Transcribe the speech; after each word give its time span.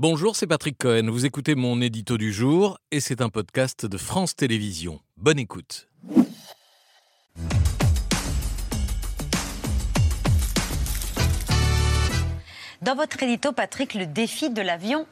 Bonjour, 0.00 0.36
c'est 0.36 0.46
Patrick 0.46 0.78
Cohen. 0.78 1.10
Vous 1.10 1.26
écoutez 1.26 1.56
mon 1.56 1.80
édito 1.80 2.18
du 2.18 2.32
jour 2.32 2.78
et 2.92 3.00
c'est 3.00 3.20
un 3.20 3.30
podcast 3.30 3.84
de 3.84 3.98
France 3.98 4.36
Télévisions. 4.36 5.00
Bonne 5.16 5.40
écoute. 5.40 5.88
Dans 12.80 12.94
votre 12.94 13.20
édito, 13.24 13.50
Patrick, 13.50 13.94
le 13.94 14.06
défi 14.06 14.50
de 14.50 14.62
l'avion 14.62 15.04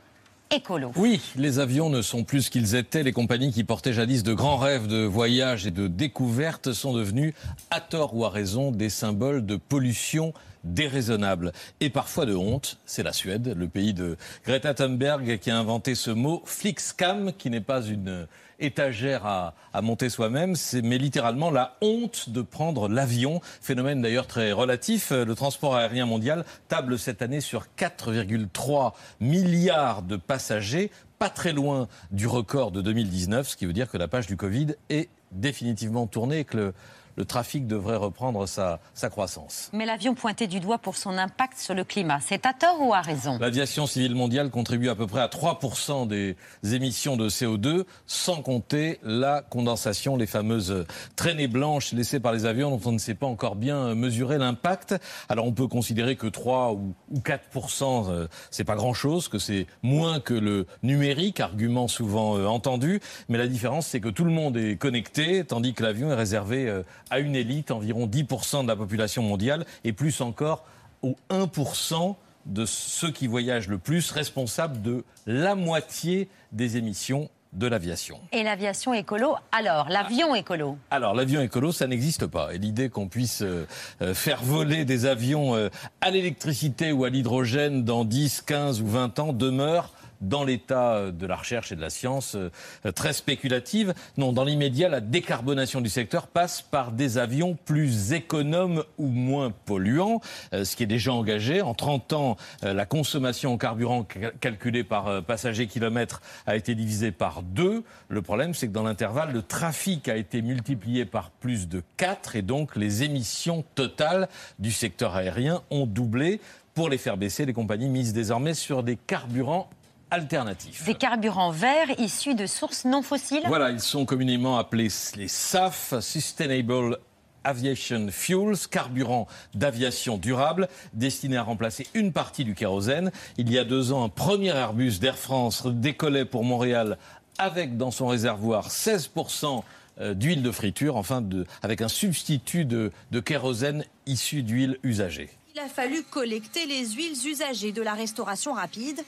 écolo. 0.52 0.92
Oui, 0.94 1.20
les 1.34 1.58
avions 1.58 1.90
ne 1.90 2.00
sont 2.00 2.22
plus 2.22 2.42
ce 2.42 2.50
qu'ils 2.52 2.76
étaient. 2.76 3.02
Les 3.02 3.12
compagnies 3.12 3.52
qui 3.52 3.64
portaient 3.64 3.92
jadis 3.92 4.22
de 4.22 4.34
grands 4.34 4.56
rêves 4.56 4.86
de 4.86 5.04
voyage 5.04 5.66
et 5.66 5.72
de 5.72 5.88
découverte 5.88 6.72
sont 6.72 6.92
devenues, 6.92 7.34
à 7.72 7.80
tort 7.80 8.14
ou 8.14 8.24
à 8.24 8.30
raison, 8.30 8.70
des 8.70 8.90
symboles 8.90 9.44
de 9.44 9.56
pollution 9.56 10.32
déraisonnable 10.66 11.52
et 11.80 11.90
parfois 11.90 12.26
de 12.26 12.34
honte. 12.34 12.78
C'est 12.86 13.02
la 13.02 13.12
Suède, 13.12 13.54
le 13.56 13.68
pays 13.68 13.94
de 13.94 14.16
Greta 14.44 14.74
Thunberg 14.74 15.38
qui 15.38 15.50
a 15.50 15.58
inventé 15.58 15.94
ce 15.94 16.10
mot 16.10 16.42
Flixcam, 16.44 17.32
qui 17.32 17.50
n'est 17.50 17.60
pas 17.60 17.82
une 17.82 18.26
étagère 18.58 19.26
à, 19.26 19.54
monter 19.82 20.08
soi-même, 20.08 20.54
mais 20.82 20.98
littéralement 20.98 21.50
la 21.50 21.76
honte 21.82 22.30
de 22.30 22.42
prendre 22.42 22.88
l'avion. 22.88 23.40
Phénomène 23.60 24.00
d'ailleurs 24.00 24.26
très 24.26 24.52
relatif. 24.52 25.10
Le 25.10 25.34
transport 25.34 25.76
aérien 25.76 26.06
mondial 26.06 26.44
table 26.68 26.98
cette 26.98 27.22
année 27.22 27.40
sur 27.40 27.66
4,3 27.78 28.92
milliards 29.20 30.02
de 30.02 30.16
passagers, 30.16 30.90
pas 31.18 31.28
très 31.28 31.52
loin 31.52 31.88
du 32.10 32.26
record 32.26 32.72
de 32.72 32.80
2019, 32.80 33.48
ce 33.48 33.56
qui 33.56 33.66
veut 33.66 33.72
dire 33.72 33.90
que 33.90 33.98
la 33.98 34.08
page 34.08 34.26
du 34.26 34.36
Covid 34.36 34.74
est 34.88 35.08
définitivement 35.32 36.06
tournée 36.06 36.40
et 36.40 36.44
que 36.44 36.56
le, 36.56 36.74
le 37.16 37.24
trafic 37.24 37.66
devrait 37.66 37.96
reprendre 37.96 38.46
sa, 38.46 38.80
croissance. 39.10 39.70
Mais 39.72 39.86
l'avion 39.86 40.14
pointé 40.14 40.46
du 40.46 40.60
doigt 40.60 40.78
pour 40.78 40.96
son 40.96 41.16
impact 41.16 41.58
sur 41.58 41.74
le 41.74 41.84
climat, 41.84 42.18
c'est 42.20 42.44
à 42.44 42.52
tort 42.52 42.80
ou 42.80 42.92
à 42.92 43.00
raison 43.00 43.38
L'aviation 43.38 43.86
civile 43.86 44.14
mondiale 44.14 44.50
contribue 44.50 44.88
à 44.88 44.94
peu 44.94 45.06
près 45.06 45.20
à 45.20 45.28
3% 45.28 46.08
des 46.08 46.36
émissions 46.62 47.16
de 47.16 47.28
CO2, 47.28 47.84
sans 48.06 48.42
compter 48.42 48.98
la 49.02 49.42
condensation, 49.42 50.16
les 50.16 50.26
fameuses 50.26 50.86
traînées 51.14 51.46
blanches 51.46 51.92
laissées 51.92 52.20
par 52.20 52.32
les 52.32 52.46
avions 52.46 52.70
dont 52.70 52.80
on 52.90 52.92
ne 52.92 52.98
sait 52.98 53.14
pas 53.14 53.26
encore 53.26 53.56
bien 53.56 53.94
mesurer 53.94 54.38
l'impact. 54.38 54.94
Alors 55.28 55.46
on 55.46 55.52
peut 55.52 55.68
considérer 55.68 56.16
que 56.16 56.26
3 56.26 56.72
ou 56.72 56.94
4%, 57.14 58.10
euh, 58.10 58.28
c'est 58.50 58.64
pas 58.64 58.76
grand-chose, 58.76 59.28
que 59.28 59.38
c'est 59.38 59.66
moins 59.82 60.20
que 60.20 60.34
le 60.34 60.66
numérique, 60.82 61.40
argument 61.40 61.88
souvent 61.88 62.36
euh, 62.36 62.46
entendu, 62.46 63.00
mais 63.28 63.38
la 63.38 63.46
différence 63.46 63.86
c'est 63.86 64.00
que 64.00 64.08
tout 64.08 64.24
le 64.24 64.30
monde 64.30 64.56
est 64.56 64.76
connecté, 64.76 65.44
tandis 65.44 65.74
que 65.74 65.82
l'avion 65.82 66.10
est 66.10 66.14
réservé 66.14 66.68
euh, 66.68 66.82
à 67.10 67.20
une 67.20 67.36
élite, 67.36 67.70
environ 67.70 68.06
10% 68.06 68.62
de 68.62 68.68
la 68.68 68.76
population 68.76 69.22
mondiale, 69.22 69.66
et 69.84 69.92
plus 69.92 70.20
encore 70.20 70.64
aux 71.02 71.16
1% 71.30 72.16
de 72.46 72.64
ceux 72.64 73.10
qui 73.10 73.26
voyagent 73.26 73.68
le 73.68 73.78
plus, 73.78 74.10
responsables 74.10 74.80
de 74.82 75.04
la 75.26 75.54
moitié 75.54 76.28
des 76.52 76.76
émissions 76.76 77.28
de 77.52 77.66
l'aviation. 77.66 78.20
Et 78.32 78.42
l'aviation 78.42 78.92
écolo 78.92 79.34
Alors, 79.50 79.88
l'avion 79.88 80.34
écolo 80.34 80.76
Alors, 80.90 81.14
l'avion 81.14 81.40
écolo, 81.40 81.72
ça 81.72 81.86
n'existe 81.86 82.26
pas. 82.26 82.54
Et 82.54 82.58
l'idée 82.58 82.90
qu'on 82.90 83.08
puisse 83.08 83.42
euh, 83.42 83.66
euh, 84.02 84.14
faire 84.14 84.42
voler 84.42 84.84
des 84.84 85.06
avions 85.06 85.54
euh, 85.54 85.68
à 86.00 86.10
l'électricité 86.10 86.92
ou 86.92 87.04
à 87.04 87.10
l'hydrogène 87.10 87.82
dans 87.82 88.04
10, 88.04 88.42
15 88.42 88.82
ou 88.82 88.86
20 88.86 89.18
ans 89.20 89.32
demeure 89.32 89.92
dans 90.20 90.44
l'état 90.44 91.10
de 91.10 91.26
la 91.26 91.36
recherche 91.36 91.72
et 91.72 91.76
de 91.76 91.80
la 91.80 91.90
science 91.90 92.36
euh, 92.36 92.92
très 92.92 93.12
spéculative. 93.12 93.94
Non, 94.16 94.32
dans 94.32 94.44
l'immédiat, 94.44 94.88
la 94.88 95.00
décarbonation 95.00 95.80
du 95.80 95.88
secteur 95.88 96.26
passe 96.26 96.62
par 96.62 96.92
des 96.92 97.18
avions 97.18 97.56
plus 97.64 98.12
économes 98.12 98.84
ou 98.98 99.08
moins 99.08 99.50
polluants, 99.50 100.20
euh, 100.52 100.64
ce 100.64 100.76
qui 100.76 100.82
est 100.82 100.86
déjà 100.86 101.12
engagé. 101.12 101.62
En 101.62 101.74
30 101.74 102.12
ans, 102.12 102.36
euh, 102.64 102.72
la 102.72 102.86
consommation 102.86 103.52
en 103.52 103.58
carburant 103.58 104.06
calculée 104.40 104.84
par 104.84 105.22
passager 105.22 105.66
kilomètre 105.66 106.20
a 106.46 106.56
été 106.56 106.74
divisée 106.74 107.12
par 107.12 107.42
deux. 107.42 107.84
Le 108.08 108.22
problème, 108.22 108.54
c'est 108.54 108.68
que 108.68 108.72
dans 108.72 108.82
l'intervalle, 108.82 109.32
le 109.32 109.42
trafic 109.42 110.08
a 110.08 110.16
été 110.16 110.42
multiplié 110.42 111.04
par 111.04 111.30
plus 111.30 111.68
de 111.68 111.82
4 111.96 112.36
et 112.36 112.42
donc 112.42 112.76
les 112.76 113.02
émissions 113.02 113.64
totales 113.74 114.28
du 114.58 114.72
secteur 114.72 115.16
aérien 115.16 115.62
ont 115.70 115.86
doublé. 115.86 116.40
Pour 116.74 116.90
les 116.90 116.98
faire 116.98 117.16
baisser, 117.16 117.46
les 117.46 117.54
compagnies 117.54 117.88
misent 117.88 118.12
désormais 118.12 118.52
sur 118.52 118.82
des 118.82 118.96
carburants 118.96 119.70
alternatifs. 120.10 120.84
Des 120.84 120.94
carburants 120.94 121.50
verts 121.50 121.98
issus 121.98 122.34
de 122.34 122.46
sources 122.46 122.84
non 122.84 123.02
fossiles 123.02 123.42
Voilà, 123.46 123.70
ils 123.70 123.80
sont 123.80 124.04
communément 124.04 124.58
appelés 124.58 124.88
les 125.16 125.28
SAF, 125.28 125.94
Sustainable 126.00 126.98
Aviation 127.44 128.08
Fuels, 128.10 128.68
carburant 128.70 129.28
d'aviation 129.54 130.18
durable, 130.18 130.68
destiné 130.92 131.36
à 131.36 131.42
remplacer 131.42 131.86
une 131.94 132.12
partie 132.12 132.44
du 132.44 132.54
kérosène. 132.54 133.12
Il 133.38 133.50
y 133.52 133.58
a 133.58 133.64
deux 133.64 133.92
ans, 133.92 134.04
un 134.04 134.08
premier 134.08 134.48
Airbus 134.48 134.98
d'Air 134.98 135.16
France 135.16 135.66
décollait 135.66 136.24
pour 136.24 136.44
Montréal 136.44 136.98
avec 137.38 137.76
dans 137.76 137.90
son 137.90 138.08
réservoir 138.08 138.68
16% 138.68 139.62
euh, 140.00 140.14
d'huile 140.14 140.42
de 140.42 140.50
friture, 140.50 140.96
enfin 140.96 141.20
de, 141.20 141.46
avec 141.62 141.82
un 141.82 141.88
substitut 141.88 142.64
de, 142.64 142.90
de 143.12 143.20
kérosène 143.20 143.84
issu 144.06 144.42
d'huile 144.42 144.78
usagée. 144.82 145.30
Il 145.54 145.60
a 145.60 145.68
fallu 145.68 146.02
collecter 146.02 146.66
les 146.66 146.90
huiles 146.90 147.16
usagées 147.26 147.72
de 147.72 147.80
la 147.80 147.94
restauration 147.94 148.52
rapide 148.52 149.00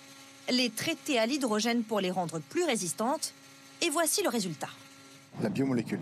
les 0.51 0.71
traiter 0.71 1.19
à 1.19 1.27
l'hydrogène 1.27 1.83
pour 1.83 2.01
les 2.01 2.11
rendre 2.11 2.41
plus 2.41 2.65
résistantes. 2.65 3.33
Et 3.83 3.91
voici 3.91 4.23
le 4.23 4.29
résultat. 4.29 4.69
La 5.41 5.49
biomolécule. 5.49 6.01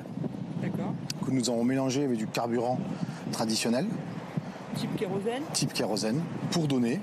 Que 0.63 1.31
nous 1.31 1.51
avons 1.51 1.65
mélangé 1.65 2.05
avec 2.05 2.17
du 2.17 2.27
carburant 2.27 2.79
traditionnel. 3.33 3.87
Type 4.77 4.97
kérosène 4.97 5.43
Type 5.53 5.73
kérosène, 5.73 6.23
pour 6.51 6.69
donner 6.69 7.01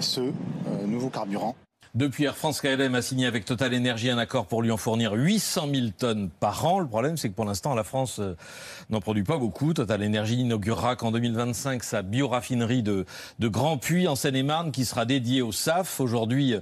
ce 0.00 0.20
euh, 0.20 0.86
nouveau 0.86 1.08
carburant. 1.08 1.56
Depuis, 1.96 2.22
Air 2.22 2.36
France 2.36 2.60
KLM 2.60 2.94
a 2.94 3.02
signé 3.02 3.26
avec 3.26 3.44
Total 3.44 3.74
Energy 3.74 4.10
un 4.10 4.18
accord 4.18 4.46
pour 4.46 4.62
lui 4.62 4.70
en 4.70 4.76
fournir 4.76 5.12
800 5.12 5.68
000 5.74 5.86
tonnes 5.98 6.30
par 6.30 6.64
an. 6.64 6.78
Le 6.78 6.86
problème, 6.86 7.16
c'est 7.16 7.28
que 7.28 7.34
pour 7.34 7.44
l'instant, 7.44 7.74
la 7.74 7.82
France 7.82 8.20
euh, 8.20 8.36
n'en 8.90 9.00
produit 9.00 9.24
pas 9.24 9.38
beaucoup. 9.38 9.74
Total 9.74 10.00
Energy 10.00 10.36
inaugurera 10.36 10.94
qu'en 10.94 11.10
2025 11.10 11.82
sa 11.82 12.02
bioraffinerie 12.02 12.84
de, 12.84 13.06
de 13.40 13.48
Grand 13.48 13.76
Puy 13.76 14.06
en 14.06 14.14
Seine-et-Marne 14.14 14.70
qui 14.70 14.84
sera 14.84 15.04
dédiée 15.04 15.42
au 15.42 15.50
SAF. 15.50 15.98
Aujourd'hui, 15.98 16.54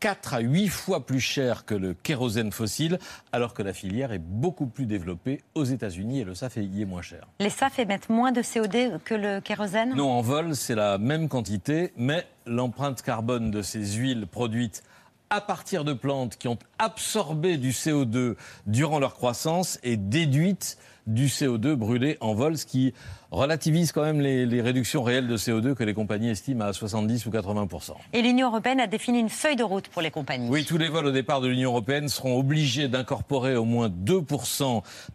4 0.00 0.34
à 0.34 0.40
8 0.40 0.68
fois 0.68 1.06
plus 1.06 1.20
cher 1.20 1.64
que 1.64 1.74
le 1.74 1.94
kérosène 1.94 2.52
fossile, 2.52 2.98
alors 3.32 3.54
que 3.54 3.62
la 3.62 3.72
filière 3.72 4.12
est 4.12 4.18
beaucoup 4.18 4.66
plus 4.66 4.86
développée 4.86 5.42
aux 5.54 5.64
États-Unis 5.64 6.20
et 6.20 6.24
le 6.24 6.34
SAF 6.34 6.56
y 6.56 6.82
est 6.82 6.84
moins 6.84 7.02
cher. 7.02 7.26
Les 7.40 7.50
SAF 7.50 7.78
émettent 7.78 8.10
moins 8.10 8.32
de 8.32 8.42
CO2 8.42 8.98
que 9.04 9.14
le 9.14 9.40
kérosène? 9.40 9.94
Non, 9.94 10.10
en 10.10 10.20
vol, 10.20 10.54
c'est 10.54 10.74
la 10.74 10.98
même 10.98 11.28
quantité, 11.28 11.92
mais 11.96 12.26
l'empreinte 12.46 13.02
carbone 13.02 13.50
de 13.50 13.62
ces 13.62 13.96
huiles 13.96 14.26
produites 14.26 14.82
à 15.30 15.40
partir 15.40 15.84
de 15.84 15.92
plantes 15.92 16.36
qui 16.36 16.48
ont 16.48 16.58
absorbé 16.78 17.56
du 17.56 17.70
CO2 17.70 18.36
durant 18.66 18.98
leur 18.98 19.14
croissance 19.14 19.78
est 19.82 19.96
déduite 19.96 20.78
du 21.06 21.26
CO2 21.26 21.74
brûlé 21.74 22.16
en 22.20 22.34
vol, 22.34 22.58
ce 22.58 22.66
qui 22.66 22.92
relativise 23.30 23.92
quand 23.92 24.02
même 24.02 24.20
les, 24.20 24.60
réductions 24.60 25.02
réelles 25.02 25.28
de 25.28 25.36
CO2 25.36 25.74
que 25.74 25.84
les 25.84 25.94
compagnies 25.94 26.30
estiment 26.30 26.64
à 26.64 26.72
70 26.72 27.26
ou 27.26 27.30
80 27.30 27.66
Et 28.12 28.22
l'Union 28.22 28.48
européenne 28.48 28.80
a 28.80 28.86
défini 28.86 29.20
une 29.20 29.28
feuille 29.28 29.56
de 29.56 29.64
route 29.64 29.88
pour 29.88 30.02
les 30.02 30.10
compagnies. 30.10 30.48
Oui, 30.48 30.64
tous 30.64 30.78
les 30.78 30.88
vols 30.88 31.06
au 31.06 31.12
départ 31.12 31.40
de 31.40 31.48
l'Union 31.48 31.70
européenne 31.70 32.08
seront 32.08 32.38
obligés 32.38 32.88
d'incorporer 32.88 33.56
au 33.56 33.64
moins 33.64 33.88
2 33.88 34.22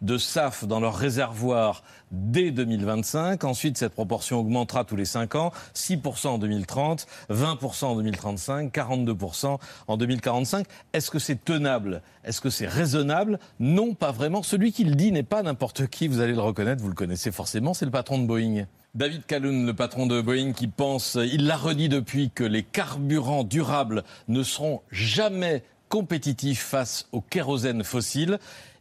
de 0.02 0.18
SAF 0.18 0.64
dans 0.64 0.80
leur 0.80 0.96
réservoir 0.96 1.82
dès 2.10 2.50
2025. 2.50 3.44
Ensuite, 3.44 3.78
cette 3.78 3.94
proportion 3.94 4.38
augmentera 4.38 4.84
tous 4.84 4.96
les 4.96 5.04
5 5.04 5.34
ans, 5.34 5.52
6 5.74 5.98
en 6.24 6.38
2030, 6.38 7.06
20 7.30 7.58
en 7.82 7.96
2035, 7.96 8.70
42 8.70 9.16
en 9.88 9.96
2045. 9.96 10.66
Est-ce 10.92 11.10
que 11.10 11.18
c'est 11.18 11.42
tenable? 11.42 12.02
Est-ce 12.24 12.40
que 12.40 12.50
c'est 12.50 12.66
raisonnable? 12.66 13.38
Non, 13.58 13.94
pas 13.94 14.12
vraiment. 14.12 14.42
Celui 14.42 14.72
qui 14.72 14.84
le 14.84 14.94
dit 14.94 15.10
n'est 15.10 15.22
pas 15.22 15.42
n'importe 15.42 15.86
qui, 15.88 16.06
vous 16.08 16.20
allez 16.20 16.34
le 16.34 16.40
reconnaître, 16.40 16.82
vous 16.82 16.88
le 16.88 16.94
connaissez 16.94 17.32
forcément, 17.32 17.74
c'est 17.74 17.84
le 17.84 17.90
patron 17.90 18.01
de 18.02 18.26
Boeing. 18.26 18.66
David 18.94 19.24
Calhoun, 19.26 19.64
le 19.64 19.74
patron 19.74 20.06
de 20.06 20.20
Boeing, 20.20 20.52
qui 20.52 20.68
pense, 20.68 21.14
il 21.14 21.46
l'a 21.46 21.56
redit 21.56 21.88
depuis, 21.88 22.30
que 22.30 22.44
les 22.44 22.62
carburants 22.62 23.44
durables 23.44 24.04
ne 24.28 24.42
seront 24.42 24.82
jamais 24.90 25.62
compétitifs 25.88 26.62
face 26.62 27.08
au 27.12 27.20
kérosène 27.20 27.84
fossile, 27.84 28.38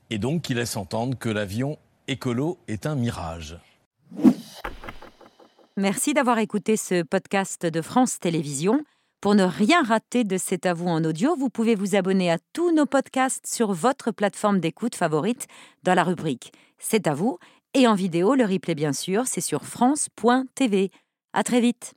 et 0.09 0.17
donc 0.17 0.41
qui 0.41 0.53
laisse 0.53 0.75
entendre 0.75 1.17
que 1.17 1.29
l'avion 1.29 1.77
écolo 2.07 2.57
est 2.67 2.85
un 2.85 2.95
mirage. 2.95 3.57
Merci 5.77 6.13
d'avoir 6.13 6.39
écouté 6.39 6.75
ce 6.75 7.03
podcast 7.03 7.65
de 7.65 7.81
France 7.81 8.19
Télévisions. 8.19 8.83
Pour 9.21 9.35
ne 9.35 9.43
rien 9.43 9.83
rater 9.83 10.23
de 10.23 10.37
C'est 10.37 10.65
à 10.65 10.73
vous 10.73 10.87
en 10.87 11.03
audio, 11.05 11.35
vous 11.35 11.49
pouvez 11.49 11.75
vous 11.75 11.95
abonner 11.95 12.31
à 12.31 12.39
tous 12.53 12.73
nos 12.73 12.87
podcasts 12.87 13.45
sur 13.45 13.71
votre 13.71 14.11
plateforme 14.11 14.59
d'écoute 14.59 14.95
favorite 14.95 15.47
dans 15.83 15.93
la 15.93 16.03
rubrique 16.03 16.51
C'est 16.79 17.07
à 17.07 17.13
vous 17.13 17.37
et 17.73 17.87
en 17.87 17.95
vidéo, 17.95 18.35
le 18.35 18.45
replay 18.45 18.75
bien 18.75 18.93
sûr, 18.93 19.27
c'est 19.27 19.41
sur 19.41 19.63
France.tv. 19.65 20.91
À 21.33 21.43
très 21.43 21.61
vite. 21.61 21.93